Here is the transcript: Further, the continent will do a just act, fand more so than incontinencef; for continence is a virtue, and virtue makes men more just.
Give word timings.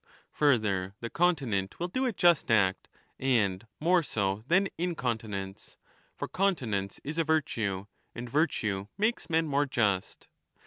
Further, 0.31 0.95
the 0.99 1.11
continent 1.11 1.77
will 1.79 1.87
do 1.87 2.07
a 2.07 2.11
just 2.11 2.49
act, 2.49 2.87
fand 3.19 3.67
more 3.79 4.01
so 4.01 4.43
than 4.47 4.67
incontinencef; 4.79 5.77
for 6.15 6.27
continence 6.27 6.99
is 7.03 7.19
a 7.19 7.23
virtue, 7.23 7.85
and 8.15 8.27
virtue 8.27 8.87
makes 8.97 9.29
men 9.29 9.45
more 9.45 9.67
just. 9.67 10.27